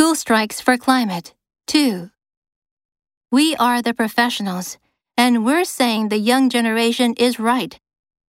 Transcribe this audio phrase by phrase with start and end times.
[0.00, 1.34] School strikes for climate.
[1.66, 2.08] 2.
[3.30, 4.78] We are the professionals,
[5.14, 7.78] and we're saying the young generation is right,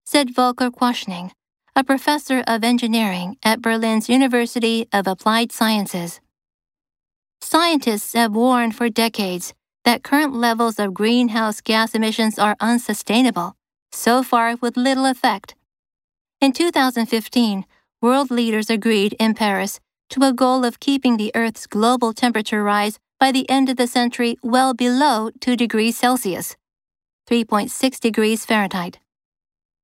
[0.04, 1.30] said Volker Quaschning,
[1.76, 6.20] a professor of engineering at Berlin's University of Applied Sciences.
[7.40, 9.54] Scientists have warned for decades
[9.86, 13.56] that current levels of greenhouse gas emissions are unsustainable,
[13.92, 15.54] so far with little effect.
[16.42, 17.64] In 2015,
[18.02, 19.80] world leaders agreed in Paris
[20.10, 23.88] to a goal of keeping the Earth's global temperature rise by the end of the
[23.88, 26.56] century well below 2 degrees Celsius,
[27.30, 29.00] 3.6 degrees Fahrenheit.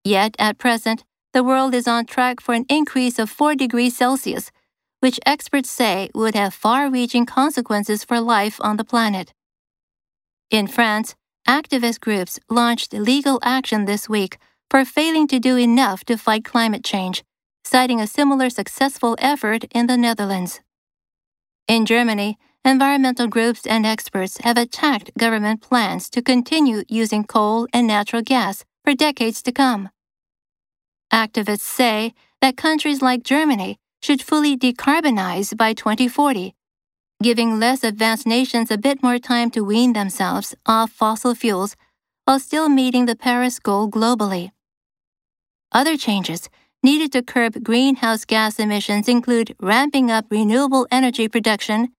[0.03, 4.51] Yet, at present, the world is on track for an increase of 4 degrees Celsius,
[4.99, 9.33] which experts say would have far reaching consequences for life on the planet.
[10.49, 11.15] In France,
[11.47, 14.37] activist groups launched legal action this week
[14.69, 17.23] for failing to do enough to fight climate change,
[17.75, 20.61] citing a similar successful effort in the Netherlands.
[21.67, 27.85] In Germany, environmental groups and experts have attacked government plans to continue using coal and
[27.85, 29.89] natural gas for decades to come.
[31.11, 36.55] Activists say that countries like Germany should fully decarbonize by 2040
[37.21, 41.75] giving less advanced nations a bit more time to wean themselves off fossil fuels
[42.23, 44.51] while still meeting the Paris goal globally.
[45.73, 46.49] Other changes
[46.85, 51.89] needed to curb greenhouse gas emissions include ramping up renewable energy production,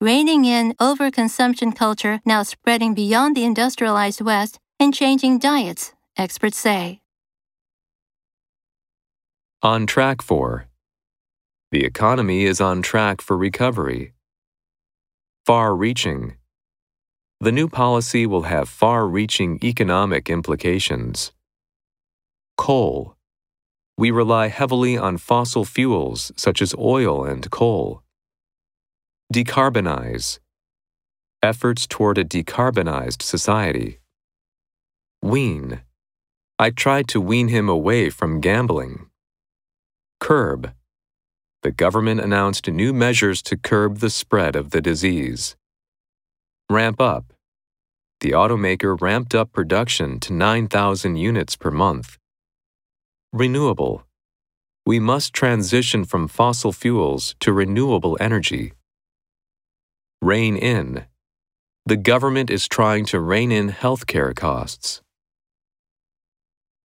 [0.00, 7.02] reining in overconsumption culture now spreading beyond the industrialized West, and changing diets, experts say.
[9.62, 10.66] On track for.
[11.70, 14.14] The economy is on track for recovery.
[15.44, 16.36] Far reaching.
[17.38, 21.32] The new policy will have far reaching economic implications.
[22.56, 23.14] Coal.
[23.96, 28.02] We rely heavily on fossil fuels such as oil and coal.
[29.32, 30.38] Decarbonize.
[31.42, 34.00] Efforts toward a decarbonized society.
[35.22, 35.82] Wean.
[36.58, 39.06] I tried to wean him away from gambling.
[40.20, 40.72] Curb
[41.62, 45.54] the government announced new measures to curb the spread of the disease.
[46.68, 47.32] Ramp up.
[48.20, 52.18] The automaker ramped up production to 9,000 units per month.
[53.34, 54.02] Renewable.
[54.84, 58.74] We must transition from fossil fuels to renewable energy.
[60.20, 61.06] Rein in.
[61.86, 65.00] The government is trying to rein in healthcare costs.